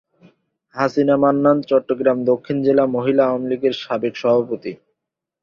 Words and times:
হাসিনা 0.75 1.15
মান্নান 1.17 1.57
চট্টগ্রাম 1.69 2.17
দক্ষিণ 2.25 2.57
জেলা 2.63 2.83
মহিলা 2.95 3.23
আওয়ামীলীগের 3.25 3.73
সাবেক 3.83 4.13
সভাপতি। 4.15 4.71